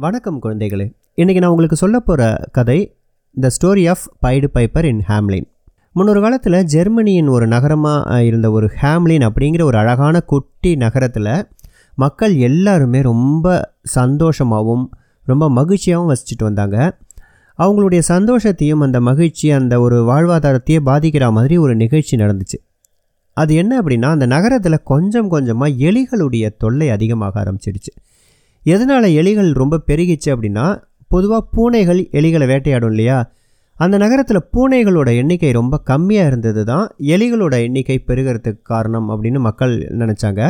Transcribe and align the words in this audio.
வணக்கம் 0.00 0.42
குழந்தைகளே. 0.42 0.92
இன்றைக்கி 1.16 1.38
நான் 1.38 1.50
உங்களுக்கு 1.50 1.76
சொல்ல 1.76 2.00
போகிற 2.00 2.48
கதை 2.52 2.96
the 3.40 3.50
story 3.56 3.88
of 3.88 4.04
pied 4.22 4.46
piper 4.54 4.84
in 4.84 5.02
Hamelin 5.08 5.46
முன்னொரு 5.92 6.20
காலத்தில் 6.20 6.64
ஜெர்மனியின் 6.64 7.26
ஒரு 7.26 7.46
நகரமாக 7.46 8.24
இருந்த 8.24 8.50
ஒரு 8.50 8.70
ஹேம்லின் 8.82 9.24
அப்படிங்கிற 9.28 9.62
ஒரு 9.62 9.78
அழகான 9.78 10.20
குட்டி 10.20 10.76
நகரத்தில் 10.76 11.48
மக்கள் 11.94 12.34
எல்லாருமே 12.34 13.00
ரொம்ப 13.00 13.74
சந்தோஷமாகவும் 13.94 14.86
ரொம்ப 15.24 15.50
மகிழ்ச்சியாகவும் 15.50 16.12
வசிச்சுட்டு 16.12 16.42
வந்தாங்க. 16.42 16.98
அவங்களுடைய 17.58 18.02
சந்தோஷத்தையும் 18.08 18.80
அந்த 18.80 19.00
மகிழ்ச்சி 19.00 19.50
அந்த 19.50 19.80
ஒரு 19.80 19.98
வாழ்வாதாரத்தையே 20.10 20.78
பாதிக்கிற 20.84 21.32
மாதிரி 21.32 21.56
ஒரு 21.56 21.76
நிகழ்ச்சி 21.76 22.16
நடந்துச்சு. 22.16 22.60
அது 23.32 23.54
என்ன 23.54 23.80
அப்படின்னா 23.80 24.04
அந்த 24.04 24.26
நகரத்தில் 24.26 24.82
கொஞ்சம் 24.82 25.28
கொஞ்சமாக 25.28 25.72
எலிகளுடைய 25.72 26.50
தொல்லை 26.58 26.90
அதிகமாக 26.90 27.44
ஆரம்பிச்சிடுச்சு. 27.44 27.92
எதனால் 28.66 29.08
எலிகள் 29.20 29.50
ரொம்ப 29.52 29.82
பெருகிச்சு 29.86 30.28
அப்படின்னா 30.34 30.64
பொதுவாக 31.08 31.48
பூனைகள் 31.54 32.00
எலிகளை 32.12 32.46
வேட்டையாடும் 32.46 32.90
இல்லையா? 32.90 33.18
அந்த 33.76 33.98
நகரத்தில் 33.98 34.46
பூனைகளோட 34.52 35.16
எண்ணிக்கை 35.16 35.52
ரொம்ப 35.52 35.82
கம்மியாக 35.86 36.26
இருந்தது 36.26 36.64
தான் 36.64 36.84
எலிகளோட 37.14 37.54
எண்ணிக்கை 37.62 38.04
பெருகிறதுக்கு 38.06 38.62
காரணம் 38.62 39.08
அப்படின்னு 39.08 39.38
மக்கள் 39.38 39.72
நினச்சாங்க. 40.00 40.40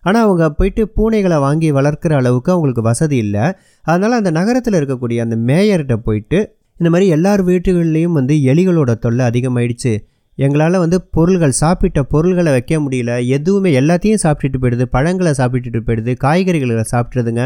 ஆனால் 0.00 0.22
அவங்க 0.22 0.50
போயிட்டு 0.50 0.92
பூனைகளை 0.96 1.38
வாங்கி 1.38 1.72
வளர்க்குற 1.72 2.14
அளவுக்கு 2.14 2.52
அவங்களுக்கு 2.52 2.82
வசதி 2.82 3.16
இல்லை. 3.16 3.44
அதனால் 3.82 4.12
அந்த 4.12 4.30
நகரத்தில் 4.30 4.74
இருக்கக்கூடிய 4.74 5.16
அந்த 5.16 5.36
மேயர்கிட்ட 5.36 5.96
போயிட்டு 5.96 6.40
இந்த 6.78 6.90
மாதிரி 6.90 7.08
எல்லார் 7.08 7.42
வீட்டுகள்லேயும் 7.42 8.18
வந்து 8.18 8.34
எலிகளோட 8.34 8.94
தொல்லை 8.94 9.26
அதிகமாயிடுச்சு. 9.26 9.94
எங்களால் 10.38 10.76
வந்து 10.82 10.98
பொருள்கள் 11.16 11.58
சாப்பிட்ட 11.62 12.02
பொருள்களை 12.12 12.50
வைக்க 12.54 12.78
முடியல. 12.84 13.12
எதுவுமே 13.36 13.70
எல்லாத்தையும் 13.80 14.22
சாப்பிட்டுட்டு 14.24 14.60
போயிடுது. 14.62 14.86
பழங்களை 14.94 15.32
சாப்பிட்டுட்டு 15.40 15.80
போயிடுது. 15.88 16.14
காய்கறிகளை 16.24 16.84
சாப்பிட்றதுங்க 16.94 17.44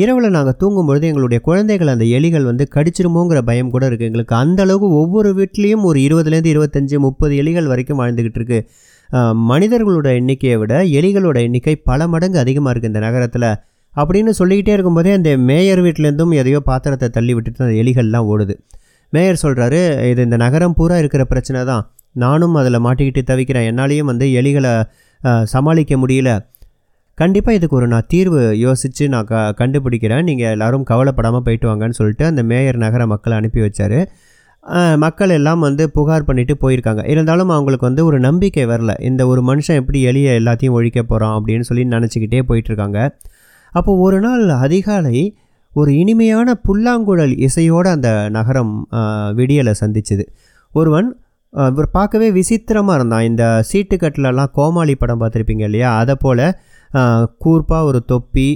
இரவில் 0.00 0.34
நாங்கள் 0.34 0.56
தூங்கும்பொழுது 0.60 1.04
எங்களுடைய 1.10 1.38
குழந்தைகள் 1.46 1.92
அந்த 1.92 2.04
எலிகள் 2.16 2.44
வந்து 2.48 2.64
கடிச்சிருமோங்கிற 2.74 3.38
பயம் 3.48 3.72
கூட 3.72 3.84
இருக்குது 3.88 4.08
எங்களுக்கு 4.10 4.34
அந்தளவுக்கு 4.42 4.88
ஒவ்வொரு 5.00 5.30
வீட்லேயும் 5.38 5.86
ஒரு 5.88 5.98
இருபதுலேருந்து 6.06 6.52
இருபத்தஞ்சி 6.54 6.98
முப்பது 7.06 7.32
எலிகள் 7.42 7.70
வரைக்கும் 7.72 8.00
வாழ்ந்துக்கிட்டு 8.02 8.40
இருக்கு. 8.40 8.58
மனிதர்களோட 9.50 10.08
எண்ணிக்கையை 10.18 10.58
விட 10.60 10.74
எலிகளோட 10.98 11.38
எண்ணிக்கை 11.46 11.74
பல 11.90 12.06
மடங்கு 12.12 12.38
அதிகமாக 12.44 12.72
இருக்குது 12.74 12.92
இந்த 12.92 13.02
நகரத்தில். 13.06 13.48
அப்படின்னு 13.94 14.32
சொல்லிக்கிட்டே 14.38 14.72
இருக்கும்போதே 14.76 15.10
அந்த 15.18 15.32
மேயர் 15.48 15.82
வீட்டிலேருந்தும் 15.86 16.32
எதையோ 16.42 16.60
பாத்திரத்தை 16.70 17.08
தள்ளி 17.16 17.34
விட்டுட்டு 17.38 17.64
அந்த 17.66 17.76
எலிகள்லாம் 17.82 18.30
ஓடுது. 18.32 18.56
மேயர் 19.14 19.42
சொல்கிறாரு 19.42 19.80
இது 20.10 20.20
இந்த 20.28 20.36
நகரம் 20.44 20.76
பூரா 20.78 20.96
இருக்கிற 21.02 21.22
பிரச்சனை 21.32 21.60
தான். 21.70 21.84
நானும் 22.24 22.56
அதில் 22.60 22.84
மாட்டிக்கிட்டு 22.86 23.22
தவிக்கிறேன். 23.30 23.68
என்னாலேயும் 23.70 24.10
வந்து 24.10 24.26
எலிகளை 24.40 24.72
சமாளிக்க 25.54 25.94
முடியல. 26.02 26.30
கண்டிப்பாக 27.18 27.56
இதுக்கு 27.58 27.76
ஒரு 27.78 27.86
நான் 27.92 28.08
தீர்வு 28.12 28.40
யோசித்து 28.64 29.04
நான் 29.14 29.28
க 29.30 29.42
கண்டுபிடிக்கிறேன். 29.60 30.24
நீங்கள் 30.28 30.52
எல்லோரும் 30.54 30.86
கவலைப்படாமல் 30.90 31.44
போயிட்டு 31.46 31.66
வாங்கன்னு 31.70 31.98
சொல்லிட்டு 31.98 32.24
அந்த 32.30 32.42
மேயர் 32.50 32.78
நகர 32.84 33.02
மக்களை 33.12 33.34
அனுப்பி 33.40 33.60
வச்சார். 33.64 33.98
மக்கள் 35.04 35.34
எல்லாம் 35.36 35.62
வந்து 35.66 35.84
புகார் 35.96 36.26
பண்ணிவிட்டு 36.28 36.54
போயிருக்காங்க. 36.62 37.02
இருந்தாலும் 37.12 37.50
அவங்களுக்கு 37.56 37.88
வந்து 37.88 38.02
ஒரு 38.08 38.18
நம்பிக்கை 38.26 38.64
வரல. 38.72 38.92
இந்த 39.08 39.22
ஒரு 39.32 39.40
மனுஷன் 39.50 39.80
எப்படி 39.80 40.00
எளிய 40.10 40.38
எல்லாத்தையும் 40.40 40.76
ஒழிக்க 40.78 41.00
போகிறான் 41.02 41.34
அப்படின்னு 41.38 41.66
சொல்லி 41.70 41.84
நினச்சிக்கிட்டே 41.96 42.42
போயிட்டுருக்காங்க 42.50 43.00
அப்போது 43.74 44.00
ஒரு 44.06 44.18
நாள் 44.24 44.44
அதிகாலை 44.64 45.16
ஒரு 45.80 45.90
இனிமையான 46.02 46.48
புல்லாங்குழல் 46.66 47.34
இசையோடு 47.46 47.88
அந்த 47.94 48.10
நகரம் 48.36 48.74
விடியலை 49.38 49.74
சந்திச்சுது. 49.82 50.26
ஒருவன் 50.74 51.08
இவர் 51.52 51.94
பார்க்கவே 51.96 52.28
விசித்திரமாக 52.36 52.98
இருந்தான். 52.98 53.26
இந்த 53.30 53.44
சீட்டுக்கட்டிலலாம் 53.70 54.52
கோமாளி 54.58 54.94
படம் 55.02 55.20
பார்த்துருப்பீங்க 55.20 55.64
இல்லையா? 55.68 55.90
அதை 56.02 56.14
போல் 56.24 56.46
கூர்ப்பாக 57.44 57.88
ஒரு 57.90 58.00
தொப்பி 58.12 58.48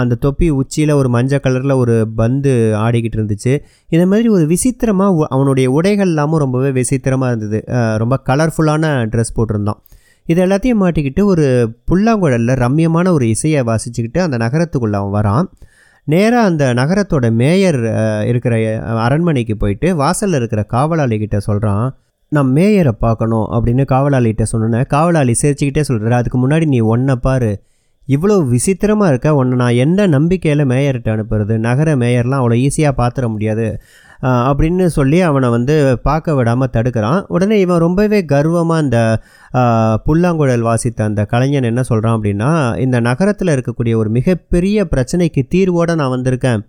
அந்த 0.00 0.14
தொப்பி 0.24 0.46
உச்சியில் 0.60 0.92
ஒரு 0.98 1.08
மஞ்சள் 1.14 1.42
கலரில் 1.44 1.80
ஒரு 1.80 1.94
பந்து 2.20 2.52
ஆடிக்கிட்டு 2.84 3.18
இருந்துச்சு. 3.18 3.52
இந்த 3.94 4.04
மாதிரி 4.10 4.28
ஒரு 4.36 4.44
விசித்திரமாக 4.52 5.26
அவனுடைய 5.34 5.66
உடைகள் 5.78 6.12
எல்லாமும் 6.12 6.42
ரொம்பவே 6.44 6.70
விசித்திரமாக 6.78 7.32
இருந்தது. 7.32 7.58
ரொம்ப 8.02 8.16
கலர்ஃபுல்லான 8.28 8.92
ட்ரெஸ் 9.12 9.36
போட்டிருந்தான். 9.38 9.80
இது 10.26 10.40
எல்லாத்தையும் 10.46 10.82
மாட்டிக்கிட்டு 10.82 11.22
ஒரு 11.32 11.46
புல்லாங்குழலில் 11.88 12.60
ரம்யமான 12.64 13.12
ஒரு 13.16 13.26
இசையை 13.34 13.62
வாசிச்சுக்கிட்டு 13.70 14.20
அந்த 14.26 14.36
நகரத்துக்குள்ளே 14.44 14.98
அவன் 15.00 15.16
வரான். 15.18 15.48
நேராக 16.06 16.46
அந்த 16.46 16.74
நகரத்தோட 16.74 17.32
மேயர் 17.32 17.78
இருக்கிற 18.26 18.54
அரண்மனைக்கு 18.96 19.56
போயிட்டு 19.56 19.96
வாசலில் 19.96 20.34
இருக்கிற 20.34 20.66
காவலாளிகிட்ட 20.72 21.36
சொல்கிறான் 21.36 21.96
நான் 22.28 22.46
மேயரை 22.46 22.92
பார்க்கணும் 22.98 23.46
அப்படின்னு 23.50 23.84
காவலாளிகிட்ட 23.92 24.42
சொன்னேன் 24.42 24.86
காவலாளி 24.86 25.34
சிரிச்சுக்கிட்டே 25.42 25.80
சொல்கிறார் 25.80 26.12
அதுக்கு 26.12 26.48
முன்னாடி 26.48 26.66
நீ 26.66 26.80
ஒன்றை 26.80 27.16
பாரு 27.16 27.62
இவ்வளோ 28.08 28.48
விசித்திரமாக 28.48 29.10
இருக்க 29.10 29.34
உன்னை 29.34 29.56
நான் 29.56 29.74
எந்த 29.74 30.06
நம்பிக்கையில் 30.06 30.64
மேயர்கிட்ட 30.66 31.10
அனுப்புறது? 31.14 31.56
நகர 31.58 31.96
மேயர்லாம் 31.96 32.40
அவ்வளோ 32.40 32.56
ஈஸியாக 32.66 32.92
பார்த்துட 32.96 33.28
முடியாது. 33.28 33.80
அப்படின்னு 34.48 34.84
சொல்லி 34.96 35.18
அவனை 35.28 35.48
வந்து 35.54 35.74
பார்க்க 36.08 36.36
விடாமல் 36.38 36.72
தடுக்கிறான். 36.76 37.20
உடனே 37.34 37.56
இவன் 37.64 37.82
ரொம்பவே 37.84 38.20
கர்வமாக 38.32 38.82
அந்த 38.84 38.98
புல்லாங்குழல் 40.06 40.66
வாசித்த 40.68 41.04
அந்த 41.10 41.22
கலைஞன் 41.32 41.68
என்ன 41.70 41.82
சொல்கிறான் 41.90 42.16
அப்படின்னா 42.18 42.50
இந்த 42.84 42.96
நகரத்தில் 43.08 43.54
இருக்கக்கூடிய 43.54 43.96
ஒரு 44.02 44.12
மிகப்பெரிய 44.18 44.86
பிரச்சனைக்கு 44.92 45.42
தீர்வோடு 45.54 45.98
நான் 46.02 46.14
வந்திருக்கேன். 46.16 46.62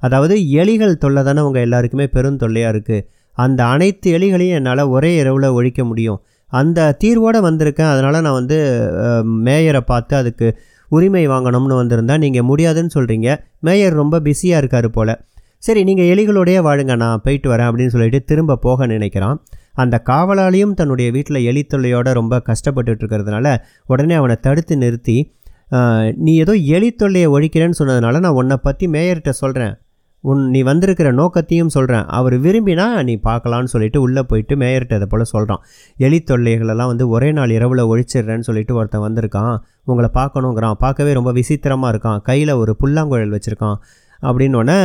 அதாவது 0.00 0.34
எலிகள் 0.62 1.00
தொல்லை 1.04 1.22
தானே 1.28 1.40
உங்கள் 1.48 1.64
எல்லாருக்குமே 1.66 2.08
பெருந்தொல்லையாக 2.16 2.72
இருக்குது 2.74 3.06
அந்த 3.36 3.60
அனைத்து 3.74 4.08
எலிகளையும் 4.16 4.58
என்னால் 4.58 4.90
ஒரே 4.94 5.10
இரவில் 5.22 5.54
ஒழிக்க 5.58 5.80
முடியும். 5.90 6.20
அந்த 6.52 6.94
தீர்வோடு 7.02 7.38
வந்திருக்கேன். 7.48 7.90
அதனால் 7.94 8.24
நான் 8.26 8.38
வந்து 8.40 8.58
மேயரை 9.46 9.82
பார்த்து 9.90 10.14
அதுக்கு 10.20 10.48
உரிமை 10.90 11.24
வாங்கணும்னு 11.32 11.80
வந்திருந்தா 11.80 12.14
நீங்கள் 12.24 12.46
முடியாதுன்னு 12.48 12.94
சொல்கிறீங்க 12.94 13.28
மேயர் 13.66 14.00
ரொம்ப 14.02 14.20
பிஸியாக 14.26 14.62
இருக்கார் 14.62 14.88
போல். 14.96 15.12
சரி 15.62 15.80
நீங்கள் 15.88 16.10
எலிகளோடையே 16.12 16.60
வாழுங்க 16.66 16.94
நான் 17.02 17.22
போயிட்டு 17.24 17.48
வரேன் 17.52 17.68
அப்படின்னு 17.70 17.94
சொல்லிட்டு 17.94 18.20
திரும்ப 18.30 18.58
போக 18.66 18.86
நினைக்கிறான். 18.92 19.38
அந்த 19.82 19.96
காவலாளியும் 20.10 20.72
தன்னுடைய 20.78 21.08
வீட்டில் 21.16 21.46
எலி 21.50 21.62
தொல்லையோடு 21.72 22.12
ரொம்ப 22.20 22.40
கஷ்டப்பட்டுட்டு 22.48 23.02
இருக்கிறதுனால 23.02 23.52
உடனே 23.92 24.14
அவனை 24.20 24.36
தடுத்து 24.46 24.76
நிறுத்தி 24.84 25.18
நீ 26.24 26.32
ஏதோ 26.44 26.54
எலி 26.76 26.88
தொல்லையை 27.00 27.28
ஒழிக்கிறேன்னு 27.34 27.78
சொன்னதுனால 27.80 28.20
நான் 28.24 28.38
உன்னை 28.40 28.56
பற்றி 28.66 28.86
மேயர்கிட்ட 28.94 29.32
சொல்கிறேன் 29.42 29.74
உன் 30.24 30.40
நீ 30.54 30.60
வந்திருக்கிற 30.68 31.08
நோக்கத்தையும் 31.18 31.72
சொல்கிறேன் 31.74 32.08
அவர் 32.16 32.34
விரும்பினா 32.46 32.86
நீ 33.08 33.14
பார்க்கலான்னு 33.28 33.72
சொல்லிட்டு 33.74 33.98
உள்ளே 34.06 34.22
போயிட்டு 34.30 34.54
மேயர்கிட்ட 34.62 34.98
அதை 34.98 35.06
போல் 35.12 35.30
சொல்கிறான் 35.34 35.62
எலி 36.06 36.18
தொல்லைகளெல்லாம் 36.30 36.90
வந்து 36.92 37.04
ஒரே 37.14 37.28
நாள் 37.38 37.54
இரவில் 37.56 37.88
ஒழிச்சிடுறேன்னு 37.92 38.46
சொல்லிட்டு 38.48 38.74
ஒருத்தன் 38.80 39.04
வந்திருக்கான். 39.06 39.54
உங்களை 39.90 40.10
பார்க்கணுங்கிறான். 40.18 40.76
பார்க்கவே 40.84 41.12
ரொம்ப 41.18 41.32
விசித்திரமாக 41.38 41.92
இருக்கான். 41.94 42.20
கையில் 42.28 42.52
ஒரு 42.62 42.74
புல்லாங்குழல் 42.82 43.34
வச்சுருக்கான். 43.36 43.78
அப்படின்னோடனே 44.22 44.78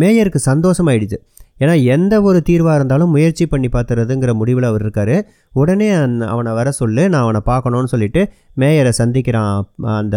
மேயருக்கு 0.00 0.40
சந்தோஷமாயிடுச்சு. 0.46 1.18
ஏன்னா 1.58 1.74
எந்த 1.84 2.14
ஒரு 2.22 2.42
தீர்வாக 2.42 2.76
இருந்தாலும் 2.76 3.10
முயற்சி 3.10 3.46
பண்ணி 3.46 3.68
பார்த்துறதுங்கிற 3.68 4.32
முடிவில் 4.34 4.62
அவர் 4.62 4.80
இருக்கார். 4.80 5.16
உடனே 5.52 5.90
அந் 5.90 6.20
அவனை 6.20 6.52
வர 6.52 6.70
சொல்லு 6.70 7.08
நான் 7.08 7.22
அவனை 7.22 7.40
பார்க்கணுன்னு 7.46 7.92
சொல்லிட்டு 7.94 8.22
மேயரை 8.56 8.92
சந்திக்கிறான் 8.98 9.62
அந்த 10.00 10.16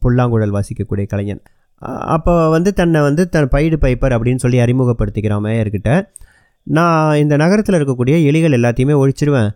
புல்லாங்குழல் 0.00 0.56
வாசிக்கக்கூடிய 0.56 1.06
கலைஞன். 1.06 1.42
அப்போ 2.16 2.34
வந்து 2.48 2.72
தன்னை 2.72 3.00
வந்து 3.00 3.28
தன் 3.28 3.48
பைடு 3.52 3.76
பைப்பர் 3.80 4.14
அப்படின்னு 4.16 4.42
சொல்லி 4.44 4.58
அறிமுகப்படுத்திக்கிறான் 4.58 5.44
மேயர்கிட்ட. 5.46 5.90
நான் 6.62 7.16
இந்த 7.16 7.36
நகரத்தில் 7.36 7.78
இருக்கக்கூடிய 7.78 8.16
எலிகள் 8.30 8.56
எல்லாத்தையுமே 8.58 8.94
ஒழிச்சிருவேன். 9.02 9.50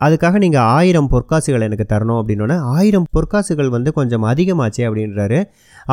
அதுக்காக 0.00 0.38
நீங்கள் 0.42 0.66
ஆயிரம் 0.78 1.08
பொற்காசுகள் 1.12 1.64
எனக்கு 1.66 1.84
தரணும் 1.92 2.18
அப்படின்னோடனே 2.20 2.56
ஆயிரம் 2.76 3.06
பொற்காசுகள் 3.16 3.70
வந்து 3.74 3.90
கொஞ்சம் 3.98 4.24
அதிகமாச்சே 4.32 4.82
அப்படின்றாரு. 4.88 5.38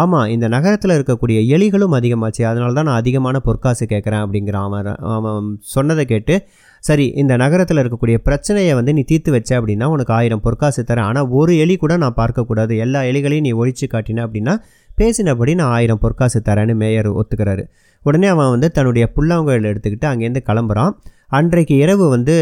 ஆமாம் 0.01 0.27
இந்த 0.33 0.45
நகரத்தில் 0.55 0.95
இருக்கக்கூடிய 0.95 1.37
எலிகளும் 1.55 1.95
அதிகமாச்சு 1.99 2.43
அதனால 2.49 2.73
தான் 2.77 2.87
நான் 2.89 3.01
அதிகமான 3.03 3.39
பொற்காசு 3.47 3.85
கேட்குறேன் 3.93 4.23
அப்படிங்கிற 4.25 4.57
அவன் 4.67 4.89
அவன் 5.17 5.47
சொன்னதை 5.75 6.05
கேட்டு 6.11 6.35
சரி 6.83 7.05
இந்த 7.21 7.33
நகரத்தில் 7.43 7.81
இருக்கக்கூடிய 7.83 8.17
பிரச்சனையை 8.27 8.73
வந்து 8.79 8.93
நீ 8.97 9.03
தீர்த்து 9.11 9.31
வச்ச 9.35 9.51
அப்படின்னா 9.59 9.87
உனக்கு 9.95 10.13
ஆயிரம் 10.19 10.43
பொற்காசு 10.47 10.81
தரேன். 10.89 11.07
ஆனால் 11.09 11.29
ஒரு 11.39 11.53
எலி 11.65 11.75
கூட 11.83 11.93
நான் 12.03 12.19
பார்க்கக்கூடாது. 12.21 12.73
எல்லா 12.85 13.01
எலிகளையும் 13.11 13.47
நீ 13.47 13.53
ஒழிச்சு 13.61 13.87
காட்டின 13.93 14.23
அப்படின்னா 14.27 14.55
பேசினபடி 14.97 15.53
நான் 15.59 15.73
ஆயிரம் 15.77 16.01
பொற்காசு 16.03 16.39
தரேன்னு 16.49 16.73
மேயர் 16.81 17.09
ஒத்துக்கிறாரு. 17.19 17.63
உடனே 18.06 18.27
அவன் 18.27 18.53
வந்து 18.53 18.67
தன்னுடைய 18.77 19.06
புல்லாங்குழல் 19.15 19.69
எடுத்துக்கிட்டு 19.71 20.07
அங்கேருந்து 20.09 20.41
கிளம்புறான். 20.49 20.94
அன்றைக்கு 21.38 21.75
இரவு 21.83 22.06
வந்து 22.09 22.33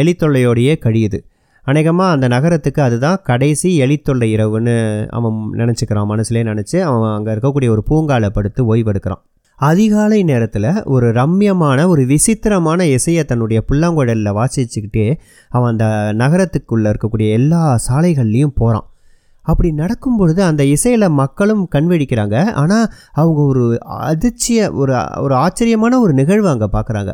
எலித்தொல்லையோடையே 0.00 0.74
கழியுது. 0.84 1.18
அநேகமாக 1.66 2.14
அந்த 2.14 2.26
நகரத்துக்கு 2.28 2.80
அதுதான் 2.82 3.22
கடைசி 3.22 3.70
எலித்தொல்லை 3.84 4.28
இரவுன்னு 4.36 4.74
அவன் 5.08 5.38
நினச்சிக்கிறான். 5.60 6.10
மனசுலேயே 6.12 6.44
நினச்சி 6.50 6.76
அவன் 6.88 7.14
அங்கே 7.16 7.32
இருக்கக்கூடிய 7.34 7.68
ஒரு 7.68 7.82
பூங்காவில் 7.90 8.34
படுத்து 8.36 8.62
ஓய்வெடுக்கிறான். 8.74 9.22
அதிகாலை 9.58 10.20
நேரத்தில் 10.22 10.68
ஒரு 10.86 11.06
ரம்யமான 11.12 11.86
ஒரு 11.88 12.02
விசித்திரமான 12.06 12.84
இசையை 12.88 13.22
தன்னுடைய 13.24 13.60
புல்லாங்குழலில் 13.68 14.36
வாசிச்சுக்கிட்டே 14.38 15.06
அவன் 15.50 15.70
அந்த 15.72 15.86
நகரத்துக்குள்ளே 16.16 16.90
இருக்கக்கூடிய 16.92 17.28
எல்லா 17.30 17.62
சாலைகள்லேயும் 17.88 18.54
போகிறான் 18.54 18.86
அப்படி 19.46 19.68
நடக்கும் 19.72 20.16
பொழுது 20.16 20.40
அந்த 20.42 20.62
இசையில் 20.64 21.14
மக்களும் 21.20 21.62
கண்வெடிக்கிறாங்க 21.74 22.36
ஆனால் 22.52 22.86
அவங்க 23.12 23.40
ஒரு 23.42 23.62
அதிர்ச்சிய 24.08 24.58
ஒரு 24.72 24.92
ஒரு 25.20 25.34
ஆச்சரியமான 25.34 26.00
ஒரு 26.00 26.12
நிகழ்வு 26.12 26.48
அங்கே 26.48 26.68
பார்க்குறாங்க 26.72 27.12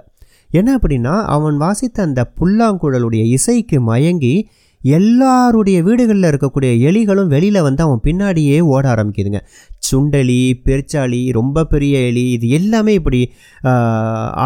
என்ன 0.58 0.70
அப்படின்னா 0.76 1.14
அவன் 1.36 1.56
வாசித்த 1.64 1.96
அந்த 2.08 2.20
புல்லாங்குழலுடைய 2.38 3.22
இசைக்கு 3.36 3.78
மயங்கி 3.90 4.34
எல்லாருடைய 4.82 5.78
வீடுகளில் 5.86 6.28
இருக்கக்கூடிய 6.30 6.70
எலிகளும் 6.88 7.30
வெளியில் 7.34 7.64
வந்து 7.66 7.82
அவன் 7.82 8.02
பின்னாடியே 8.04 8.56
ஓட 8.72 8.84
ஆரம்பிக்குதுங்க. 8.94 9.40
சுண்டலி 9.88 10.40
பெருச்சாளி 10.66 11.20
ரொம்ப 11.38 11.64
பெரிய 11.72 11.94
எலி 12.08 12.24
இது 12.30 12.48
எல்லாமே 12.58 12.92
இப்படி 13.00 13.20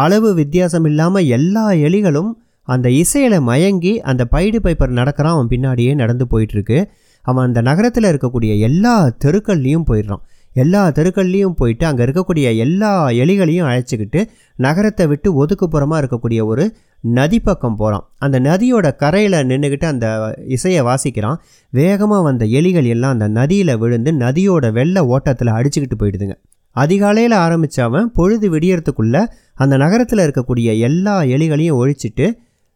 அளவு 0.03 0.29
வித்தியாசம் 0.33 0.87
இல்லாமல் 0.91 1.29
எல்லா 1.37 1.65
எலிகளும் 1.87 2.31
அந்த 2.67 2.87
இசையில் 3.01 3.37
மயங்கி 3.49 3.93
அந்த 4.11 4.23
பைடு 4.31 4.59
பைப்பர் 4.65 4.97
நடக்கிறான் 4.99 5.35
அவன் 5.35 5.51
பின்னாடியே 5.53 5.93
நடந்து 6.01 6.25
போயிட்டுருக்கு 6.31 6.79
அவன் 7.25 7.47
அந்த 7.47 7.59
நகரத்தில் 7.69 8.09
இருக்கக்கூடிய 8.11 8.51
எல்லா 8.67 8.93
தெருக்கள்லேயும் 9.25 9.87
போயிடுறான். 9.87 10.23
எல்லா 10.55 10.81
தெருக்கள்லேயும் 10.89 11.55
போயிட்டு 11.55 11.85
அங்கே 11.85 12.03
இருக்கக்கூடிய 12.05 12.57
எல்லா 12.57 12.91
எலிகளையும் 13.09 13.67
அழைச்சிக்கிட்டு 13.69 14.21
நகரத்தை 14.55 15.07
விட்டு 15.07 15.45
ஒதுக்குப்புறமாக 15.45 16.01
இருக்கக்கூடிய 16.01 16.43
ஒரு 16.45 16.65
நதி 17.01 17.39
பக்கம் 17.39 17.75
போகிறான் 17.75 18.05
அந்த 18.17 18.39
நதியோட 18.39 18.95
கரையில் 18.95 19.37
நின்றுக்கிட்டு 19.49 19.85
அந்த 19.85 20.07
இசையை 20.47 20.81
வாசிக்கிறான். 20.81 21.37
வேகமாக 21.69 22.21
வந்த 22.21 22.45
எலிகள் 22.45 22.85
எல்லாம் 22.85 23.11
அந்த 23.11 23.27
நதியில் 23.27 23.77
விழுந்து 23.77 24.13
நதியோட 24.13 24.71
வெள்ள 24.71 25.05
ஓட்டத்தில் 25.05 25.55
அடிச்சுக்கிட்டு 25.57 25.97
போயிடுதுங்க. 26.01 26.35
அதிகாலையில் 26.71 27.35
ஆரம்பித்தவன் 27.45 28.09
பொழுது 28.17 28.47
விடியறதுக்குள்ளே 28.49 29.21
அந்த 29.53 29.77
நகரத்தில் 29.77 30.23
இருக்கக்கூடிய 30.25 30.77
எல்லா 30.77 31.21
எலிகளையும் 31.21 31.79
ஒழிச்சிட்டு 31.81 32.27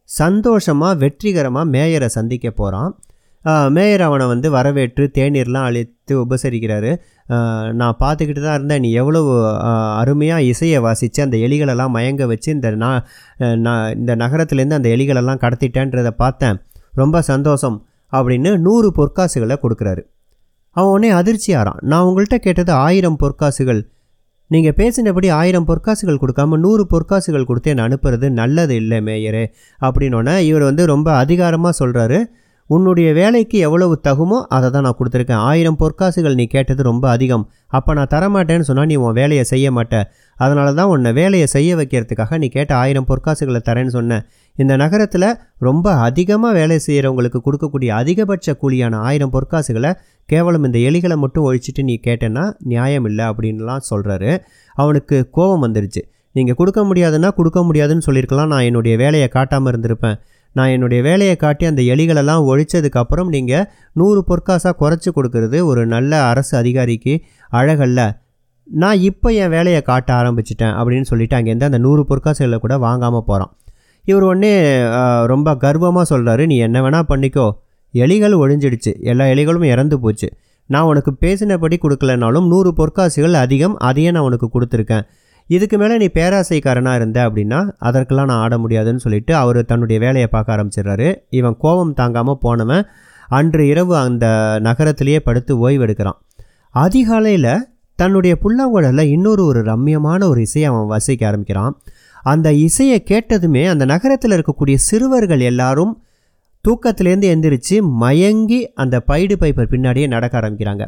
சந்தோஷமாக 0.05 0.95
வெற்றிகரமாக 0.95 1.71
மேயரை 1.71 2.05
சந்திக்க 2.05 2.51
போகிறான் 2.51 2.91
மேயர் 3.75 4.03
அவனை 4.07 4.25
வந்து 4.31 4.47
வரவேற்று 4.55 5.05
தேநீர்லாம் 5.17 5.67
அழித்து 5.69 6.13
உபசரிக்கிறாரு. 6.23 6.91
நான் 7.79 7.97
பார்த்துக்கிட்டு 8.03 8.41
தான் 8.45 8.57
இருந்தேன். 8.57 8.83
நீ 8.85 8.89
எவ்வளவு 9.01 9.31
அருமையாக 10.01 10.47
இசையை 10.51 10.79
வாசித்து 10.87 11.19
அந்த 11.25 11.37
எலிகளெல்லாம் 11.47 11.93
மயங்க 11.97 12.25
வச்சு 12.31 12.49
இந்த 12.57 12.69
நான் 12.83 13.01
நான் 13.65 13.85
இந்த 13.99 14.13
நகரத்துலேருந்து 14.23 14.79
அந்த 14.79 14.89
எலிகளெல்லாம் 14.95 15.41
கடத்திட்டேன்றதை 15.43 16.13
பார்த்தேன். 16.23 16.59
ரொம்ப 17.01 17.21
சந்தோஷம் 17.31 17.77
அப்படின்னு 18.13 18.51
நூறு 18.65 18.89
பொற்காசுகளை 18.97 19.55
கொடுக்குறாரு. 19.63 20.01
அவன் 20.75 20.91
உடனே 20.93 21.09
அதிர்ச்சியாரான் 21.19 21.81
நான் 21.91 22.05
உங்கள்கிட்ட 22.07 22.37
கேட்டது 22.45 22.71
ஆயிரம் 22.85 23.17
பொற்காசுகள். 23.23 23.81
நீங்கள் 24.51 24.75
பேசினபடி 24.79 25.27
ஆயிரம் 25.39 25.67
பொற்காசுகள் 25.69 26.19
கொடுக்காம 26.21 26.57
நூறு 26.63 26.83
பொற்காசுகள் 26.91 27.47
கொடுத்து 27.49 27.71
என்னை 27.73 27.83
அனுப்புறது 27.87 28.27
நல்லது 28.39 28.75
இல்லை 28.81 28.99
மேயரே 29.07 29.43
அப்படின்னோடனே 29.81 30.35
இவர் 30.49 30.65
வந்து 30.69 30.83
ரொம்ப 30.93 31.09
அதிகாரமாக 31.23 31.73
சொல்கிறாரு 31.79 32.19
உன்னுடைய 32.69 33.07
வேலைக்கு 33.17 33.57
எவ்வளவு 33.67 33.95
தகுமோ 34.07 34.37
அதை 34.55 34.67
தான் 34.75 34.85
நான் 34.87 34.97
கொடுத்துருக்கேன். 34.99 35.41
ஆயிரம் 35.49 35.77
பொற்காசுகள் 35.81 36.37
நீ 36.39 36.45
கேட்டது 36.53 36.81
ரொம்ப 36.89 37.05
அதிகம். 37.15 37.43
அப்போ 37.77 37.91
நான் 37.97 38.11
தரமாட்டேன்னு 38.13 38.67
சொன்னால் 38.69 38.89
நீ 38.91 38.95
உன் 39.05 39.17
வேலையை 39.19 39.43
செய்ய 39.51 39.67
மாட்ட. 39.77 39.95
அதனால 40.37 40.67
தான் 40.79 40.91
உன்னை 40.93 41.11
வேலையை 41.19 41.47
செய்ய 41.55 41.75
வைக்கிறதுக்காக 41.79 42.37
நீ 42.43 42.47
கேட்ட 42.55 42.73
ஆயிரம் 42.83 43.07
பொற்காசுகளை 43.09 43.61
தரேன்னு 43.69 43.95
சொன்னேன் 43.97 44.23
இந்த 44.57 44.73
நகரத்தில் 44.83 45.27
ரொம்ப 45.67 45.93
அதிகமாக 46.07 46.53
வேலை 46.59 46.77
செய்கிறவங்களுக்கு 46.87 47.39
கொடுக்கக்கூடிய 47.45 47.91
அதிகபட்ச 48.01 48.55
கூலியான 48.63 48.99
ஆயிரம் 49.09 49.33
பொற்காசுகளை 49.35 49.91
கேவலம் 50.29 50.65
இந்த 50.67 50.79
எலிகளை 50.89 51.15
மட்டும் 51.23 51.45
ஒழிச்சிட்டு 51.47 51.83
நீ 51.89 51.95
கேட்டேன்னா 52.07 52.43
நியாயம் 52.73 53.07
இல்லை 53.11 53.25
அப்படின்லாம் 53.31 53.87
சொல்கிறாரு 53.91 54.31
அவனுக்கு 54.75 55.15
கோபம் 55.37 55.63
வந்துருச்சு. 55.65 56.03
நீங்கள் 56.35 56.57
கொடுக்க 56.59 56.81
முடியாதுன்னா 56.89 57.29
கொடுக்க 57.39 57.59
முடியாதுன்னு 57.65 58.05
சொல்லியிருக்கலாம். 58.05 58.51
நான் 58.53 58.67
என்னுடைய 58.69 58.93
வேலையை 59.01 59.27
காட்டாமல் 59.35 59.71
இருந்திருப்பேன். 59.71 60.17
நான் 60.57 60.71
என்னுடைய 60.75 60.99
வேலையை 61.07 61.35
காட்டி 61.43 61.65
அந்த 61.69 61.81
எலிகளெல்லாம் 61.93 62.43
ஒழிச்சதுக்கப்புறம் 62.49 63.29
நீங்கள் 63.35 63.65
நூறு 64.01 64.21
பொற்காசாக 64.29 64.75
குறைச்சி 64.81 65.11
கொடுக்கறது 65.17 65.59
ஒரு 65.69 65.81
நல்ல 65.93 66.11
அரசு 66.31 66.53
அதிகாரிக்கு 66.61 67.13
அழகல்ல. 67.59 68.01
நான் 68.67 68.99
இப்போ 69.09 69.29
என் 69.43 69.53
வேலையை 69.55 69.81
காட்ட 69.89 70.09
ஆரம்பிச்சிட்டேன் 70.19 70.75
அப்படின்னு 70.79 71.09
சொல்லிட்டு 71.11 71.35
அங்கேருந்து 71.37 71.69
அந்த 71.69 71.81
நூறு 71.87 72.03
பொற்காசுகளை 72.09 72.59
கூட 72.65 72.75
வாங்காமல் 72.87 73.25
போகிறான் 73.29 73.51
இவர் 74.05 74.25
உடனே 74.29 74.53
ரொம்ப 75.31 75.49
கர்வமாக 75.63 76.05
சொல்கிறாரு 76.11 76.43
நீ 76.51 76.55
என்ன 76.67 76.77
வேணால் 76.85 77.09
பண்ணிக்கோ. 77.11 77.47
எலிகள் 77.93 78.35
ஒழிஞ்சிடுச்சு. 78.43 78.91
எல்லா 79.11 79.25
எலிகளும் 79.33 79.67
இறந்து 79.73 79.95
போச்சு. 80.03 80.27
நான் 80.69 80.87
உனக்கு 80.91 81.11
பேசினபடி 81.23 81.77
கொடுக்கலனாலும் 81.83 82.47
நூறு 82.53 82.71
பொற்காசுகள் 82.79 83.35
அதிகம் 83.43 83.75
அதையே 83.87 84.09
நான் 84.15 84.27
உனக்கு 84.29 84.47
கொடுத்துருக்கேன். 84.55 85.05
இதுக்கு 85.47 85.77
மேலே 85.77 85.97
நீ 85.97 86.07
பேராசைக்காரனாக 86.13 86.95
இருந்த 86.95 87.29
அப்படின்னா 87.29 87.71
அதற்கெல்லாம் 87.77 88.27
நான் 88.27 88.37
ஆட 88.37 88.57
முடியாதுன்னு 88.57 88.99
சொல்லிட்டு 88.99 89.35
அவர் 89.35 89.65
தன்னுடைய 89.65 90.01
வேலையை 90.01 90.27
பார்க்க 90.27 90.55
ஆரம்பிச்சிடுறாரு. 90.55 91.15
இவன் 91.29 91.57
கோபம் 91.57 91.93
தாங்காமல் 91.93 92.37
போனவன் 92.37 92.85
அன்று 93.27 93.67
இரவு 93.67 93.95
அந்த 93.95 94.57
நகரத்திலேயே 94.61 95.19
படுத்து 95.19 95.69
ஓய்வெடுக்கிறான் 95.69 96.19
அதிகாலையில் 96.69 97.67
தன்னுடைய 97.95 98.37
புல்லாங்குழலில் 98.43 99.09
இன்னொரு 99.09 99.45
ஒரு 99.45 99.63
ரம்மியமான 99.63 100.23
ஒரு 100.23 100.41
இசையை 100.41 100.71
அவன் 100.71 100.87
வசிக்க 100.87 101.27
ஆரம்பிக்கிறான். 101.27 101.81
அந்த 102.23 102.53
இசையை 102.53 103.03
கேட்டதுமே 103.07 103.67
அந்த 103.67 103.85
நகரத்தில் 103.85 104.31
இருக்கக்கூடிய 104.31 104.75
சிறுவர்கள் 104.75 105.39
எல்லாரும் 105.39 106.03
தூக்கத்திலேருந்து 106.67 107.29
எந்திரிச்சு 107.33 107.81
மயங்கி 107.81 108.73
அந்த 108.73 109.03
பைடு 109.07 109.35
பைப்பர் 109.39 109.71
பின்னாடியே 109.73 110.07
நடக்க 110.07 110.39
ஆரம்பிக்கிறாங்க. 110.39 110.87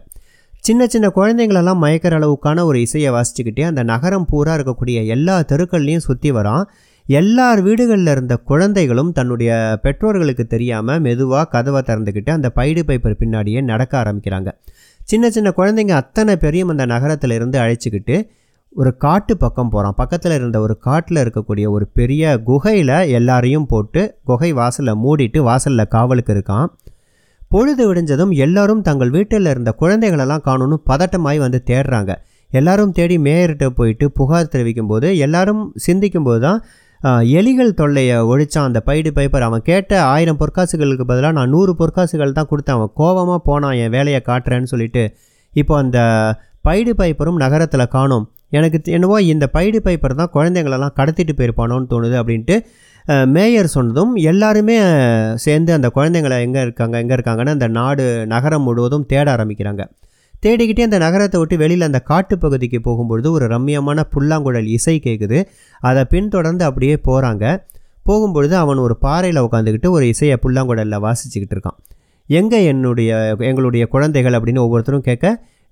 சின்ன 0.66 0.84
சின்ன 0.94 1.08
குழந்தைங்களெல்லாம் 1.16 1.82
மயக்கிற 1.84 2.14
அளவுக்கான 2.20 2.64
ஒரு 2.70 2.78
இசையை 2.86 3.10
வாசிச்சுக்கிட்டே 3.16 3.64
அந்த 3.70 3.82
நகரம் 3.90 4.28
பூரா 4.30 4.54
இருக்கக்கூடிய 4.58 4.98
எல்லா 5.16 5.36
தெருக்கள்லையும் 5.50 6.06
சுற்றி 6.06 6.30
வரான். 6.32 6.64
எல்லார் 7.08 7.60
வீடுகளில் 7.66 8.12
இருந்த 8.14 8.36
குழந்தைகளும் 8.52 9.12
தன்னுடைய 9.12 9.52
பெற்றோர்களுக்கு 9.84 10.46
தெரியாமல் 10.54 11.02
மெதுவாக 11.08 11.50
கதவை 11.50 11.82
திறந்துக்கிட்டு 11.90 12.32
அந்த 12.36 12.50
பைடு 12.56 12.84
பைப்பர் 12.88 13.20
பின்னாடியே 13.20 13.62
நடக்க 13.72 13.94
ஆரம்பிக்கிறாங்க. 14.04 14.52
சின்ன 15.12 15.30
சின்ன 15.30 15.52
குழந்தைங்க 15.60 15.96
அத்தனை 16.02 16.36
பேரையும் 16.44 16.72
அந்த 16.76 16.86
நகரத்தில் 16.94 17.36
இருந்து 17.38 17.60
அழைச்சிக்கிட்டு 17.60 18.18
ஒரு 18.76 18.92
காட்டு 18.98 19.34
பக்கம் 19.38 19.70
போகிறான் 19.70 20.00
பக்கத்தில் 20.02 20.36
இருந்த 20.40 20.58
ஒரு 20.60 20.78
காட்டில் 20.88 21.22
இருக்கக்கூடிய 21.24 21.66
ஒரு 21.76 21.86
பெரிய 22.00 22.34
குகையில் 22.50 22.98
எல்லாரையும் 23.20 23.70
போட்டு 23.74 24.02
குகை 24.24 24.52
வாசலை 24.54 24.96
மூடிட்டு 25.04 25.42
வாசலில் 25.50 25.92
காவலுக்கு 25.96 26.34
இருக்கான். 26.34 26.68
பொழுது 27.52 27.84
விடிஞ்சதும் 27.90 28.32
எல்லாரும் 28.46 28.82
தங்கள் 28.88 29.12
வீட்டில் 29.16 29.50
இருந்த 29.52 29.72
குழந்தைகளெல்லாம் 29.82 30.46
காணணும்னு 30.48 30.78
பதட்டமாய் 30.90 31.44
வந்து 31.46 31.60
தேடுறாங்க. 31.70 32.12
எல்லாரும் 32.52 32.96
தேடி 32.98 33.16
மேயர்கிட்ட 33.28 33.68
போயிட்டு 33.78 34.06
புகார் 34.18 34.52
தெரிவிக்கும் 34.54 34.90
போது 34.92 35.08
எல்லாரும் 35.26 35.64
சிந்திக்கும் 35.86 36.28
போது 36.28 36.42
தான் 36.48 36.60
எலிகள் 37.40 37.78
தொல்லையை 37.80 38.18
ஒழிச்சான் 38.32 38.68
அந்த 38.70 38.80
பைடு 38.88 39.10
பைப்பர். 39.18 39.46
அவன் 39.48 39.66
கேட்ட 39.70 39.92
ஆயிரம் 40.14 40.40
பொற்காசுகளுக்கு 40.42 41.06
பதிலாக 41.10 41.38
நான் 41.40 41.52
நூறு 41.56 41.74
பொற்காசுகள் 41.82 42.38
தான் 42.38 42.50
கொடுத்தேன். 42.52 42.78
அவன் 42.80 42.94
கோவமாக 43.02 43.40
போனான் 43.50 43.78
என் 43.84 43.94
வேலையை 43.98 44.22
காட்டுறேன்னு 44.30 44.72
சொல்லிட்டு 44.74 45.04
இப்போ 45.54 45.74
அந்த 45.84 46.00
பைடு 46.68 46.94
பைப்பரும் 47.02 47.42
நகரத்தில் 47.44 47.94
காணோம். 47.96 48.26
எனக்கு 48.58 48.80
என்னவோ 48.98 49.18
இந்த 49.34 49.46
பைடு 49.56 49.80
பைப்பர் 49.86 50.20
தான் 50.22 50.32
குழந்தைங்களெல்லாம் 50.36 50.96
கடத்திட்டு 51.00 51.34
போயிருப்பானோன்னு 51.40 51.90
தோணுது 51.94 52.16
அப்படின்ட்டு 52.22 52.56
மேயர் 53.36 53.68
சொன்னதும் 53.74 54.16
எல்லாருமே 54.32 54.76
சேர்ந்து 55.44 55.72
அந்த 55.74 55.88
குழந்தைங்களை 55.96 56.38
எங்கே 56.46 56.62
இருக்காங்க 56.62 56.96
எங்கே 56.98 57.14
இருக்காங்கன்னு 57.14 57.56
அந்த 57.58 57.68
நாடு 57.68 58.06
நகரம் 58.28 58.66
முழுவதும் 58.68 59.06
தேட 59.06 59.26
ஆரம்பிக்கிறாங்க. 59.36 59.84
தேடிக்கிட்டே 60.44 60.82
அந்த 60.82 60.98
நகரத்தை 60.98 61.40
விட்டு 61.40 61.58
வெளியில் 61.58 61.88
அந்த 61.90 62.00
காட்டு 62.00 62.38
பகுதிக்கு 62.38 62.80
போகும்பொழுது 62.88 63.30
ஒரு 63.32 63.46
ரம்மியமான 63.48 64.00
புல்லாங்குழல் 64.14 64.70
இசை 64.78 64.96
கேட்குது 65.06 65.40
அதை 65.82 66.04
பின்தொடர்ந்து 66.06 66.66
அப்படியே 66.66 66.96
போகிறாங்க 67.08 67.46
போகும்பொழுது 68.10 68.56
அவன் 68.64 68.78
ஒரு 68.78 68.98
பாறையில் 68.98 69.44
உட்காந்துக்கிட்டு 69.46 69.90
ஒரு 69.90 70.08
இசையை 70.08 70.38
புல்லாங்குழலில் 70.44 71.04
வாசிச்சுக்கிட்டு 71.06 71.56
இருக்கான். 71.58 71.78
எங்கே 72.30 72.60
என்னுடைய 72.66 73.12
எங்களுடைய 73.50 73.86
குழந்தைகள் 73.88 74.34
அப்படின்னு 74.34 74.66
ஒவ்வொருத்தரும் 74.66 75.08
கேட்க 75.10 75.26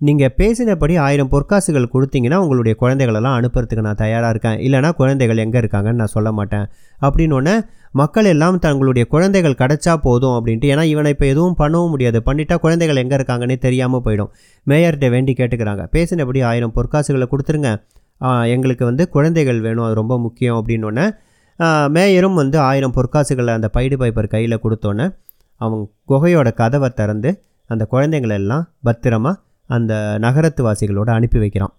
நீங்கள் 0.07 0.31
பேசினபடி 0.39 0.95
ஆயிரம் 1.03 1.29
பொற்காசுகள் 1.33 1.91
கொடுத்தீங்கன்னா 1.93 2.37
உங்களுடைய 2.43 2.73
குழந்தைகளெல்லாம் 2.81 3.35
அனுப்புறதுக்கு 3.39 3.83
நான் 3.87 3.99
தயாராக 4.01 4.31
இருக்கேன். 4.33 4.57
இல்லைனா 4.65 4.89
குழந்தைகள் 5.01 5.41
எங்கே 5.43 5.59
இருக்காங்கன்னு 5.63 6.01
நான் 6.01 6.13
சொல்ல 6.15 6.29
மாட்டேன். 6.37 6.65
அப்படின்னு 7.05 7.53
மக்கள் 8.01 8.27
எல்லாம் 8.31 8.55
தங்களுடைய 8.65 9.03
குழந்தைகள் 9.13 9.57
கிடைச்சா 9.61 9.93
போதும் 10.05 10.35
அப்படின்ட்டு 10.37 10.69
ஏன்னா 10.73 10.83
இவனை 10.93 11.09
இப்போ 11.15 11.25
எதுவும் 11.33 11.57
பண்ணவும் 11.59 11.91
முடியாது. 11.93 12.19
பண்ணிட்டா 12.27 12.55
குழந்தைகள் 12.63 13.01
எங்கே 13.03 13.15
இருக்காங்கன்னே 13.19 13.57
தெரியாமல் 13.65 14.03
போயிடும். 14.05 14.31
மேயர்கிட்ட 14.67 15.09
வேண்டி 15.15 15.35
கேட்டுக்கிறாங்க. 15.39 15.85
பேசினபடி 15.95 16.41
ஆயிரம் 16.51 16.73
பொற்காசுகளை 16.77 17.27
கொடுத்துருங்க. 17.33 17.71
எங்களுக்கு 18.55 18.83
வந்து 18.89 19.05
குழந்தைகள் 19.15 19.61
வேணும். 19.67 19.85
அது 19.87 19.95
ரொம்ப 20.01 20.17
முக்கியம் 20.25 20.57
அப்படின்னோடனே 20.59 21.05
மேயரும் 21.95 22.37
வந்து 22.41 22.57
ஆயிரம் 22.69 22.95
பொற்காசுகளை 22.97 23.51
அந்த 23.59 23.67
பைடு 23.75 23.95
பைப்பர் 24.01 24.33
கையில் 24.35 24.61
கொடுத்தோன்னே 24.65 25.07
அவங்க 25.61 25.83
குகையோட 26.11 26.49
கதவை 26.61 26.89
திறந்து 26.99 27.31
அந்த 27.69 27.83
குழந்தைங்களெல்லாம் 27.91 28.41
எல்லாம் 28.43 28.63
பத்திரமா 28.87 29.31
அந்த 29.69 30.17
நகரத்து 30.17 30.63
வாசிகளோடு 30.67 31.11
அனுப்பி 31.11 31.39
வைக்கிறான். 31.39 31.73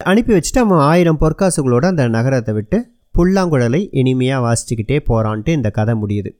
அனுப்பி 0.00 0.32
வச்சுட்டு 0.32 0.60
அவன் 0.60 0.78
ஆயிரம் 0.78 1.20
பொற்காசுகளோட 1.20 1.84
அந்த 1.84 2.08
நகரத்தை 2.08 2.54
விட்டு 2.54 2.78
புல்லாங்குழலை 3.18 3.88
இனிமையாக 3.90 4.44
வாசிச்சுக்கிட்டே 4.46 4.98
போகிறான்ட்டு 5.08 5.48
இந்த 5.48 5.70
கதை 5.70 5.94
முடியுது. 5.94 6.30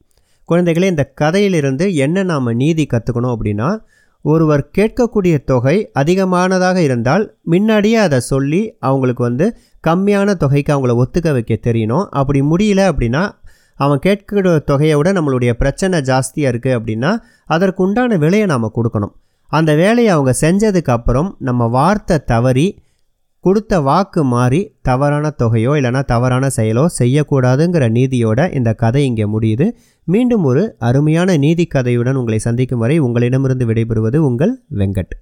குழந்தைகளே 0.49 0.83
இந்த 0.83 1.12
கதையிலிருந்து 1.14 1.95
என்ன 1.95 2.23
நாம் 2.23 2.50
நீதி 2.52 2.87
கற்றுக்கணும் 2.93 3.35
அப்படின்னா 3.35 3.81
ஒருவர் 4.23 4.71
கேட்கக்கூடிய 4.78 5.45
தொகை 5.45 5.90
அதிகமானதாக 5.95 6.76
இருந்தால் 6.76 7.38
முன்னாடியே 7.43 7.97
அதை 7.97 8.21
சொல்லி 8.21 8.76
அவங்களுக்கு 8.78 9.23
வந்து 9.23 9.57
கம்மியான 9.87 10.35
தொகைக்கு 10.35 10.73
அவங்கள 10.75 10.95
ஒத்துக்க 11.02 11.33
வைக்க 11.33 11.55
தெரியணும். 11.55 12.09
அப்படி 12.11 12.40
முடியல 12.43 12.81
அப்படின்னா 12.93 13.23
அவன் 13.75 13.99
கேட்கிற 13.99 14.59
தொகையை 14.59 14.97
விட 14.97 15.12
நம்மளுடைய 15.12 15.50
பிரச்சனை 15.52 16.00
ஜாஸ்தியாக 16.00 16.52
இருக்குது 16.52 16.76
அப்படின்னா 16.78 17.17
அதற்கு 17.47 17.83
உண்டான 17.83 18.17
விலையை 18.17 18.47
நாம் 18.47 18.75
கொடுக்கணும். 18.75 19.14
அந்த 19.50 19.75
வேலையை 19.75 20.11
அவங்க 20.12 20.35
செஞ்சதுக்கு 20.40 20.90
அப்புறம் 20.90 21.37
நம்ம 21.38 21.67
வார்த்தை 21.67 22.19
தவறி 22.25 22.67
கொடுத்த 23.40 23.81
வாக்கு 23.81 24.25
மாறி 24.25 24.61
தவறான 24.83 25.35
தொகையோ 25.38 25.73
இல்லைனா 25.78 26.05
தவறான 26.05 26.49
செயலோ 26.57 26.85
செய்யக்கூடாதுங்கிற 26.99 27.85
நீதியோட 27.88 28.55
இந்த 28.55 28.71
கதை 28.75 29.05
இங்கே 29.07 29.25
முடியுது. 29.25 29.67
மீண்டும் 30.05 30.45
ஒரு 30.45 30.76
அருமையான 30.78 31.37
நீதி 31.37 31.69
கதையுடன் 31.75 32.14
உங்களை 32.14 32.38
சந்திக்கும் 32.38 32.78
வரை 32.78 32.99
உங்களிடமிருந்து 32.99 33.67
விடைபெறுவது 33.67 34.17
உங்கள் 34.17 34.64
வெங்கட். 34.75 35.14